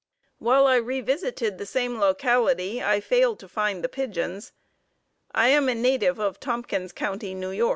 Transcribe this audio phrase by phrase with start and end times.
[0.39, 4.51] While I revisited the same locality, I failed to find the pigeons.
[5.31, 7.41] I am a native of Tompkins County, N.
[7.47, 7.69] Y.